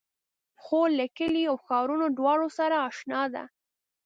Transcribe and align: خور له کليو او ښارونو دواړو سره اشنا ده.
خور 0.63 0.89
له 0.99 1.05
کليو 1.17 1.49
او 1.51 1.55
ښارونو 1.65 2.05
دواړو 2.17 2.47
سره 2.57 2.75
اشنا 2.89 3.21
ده. 3.33 3.43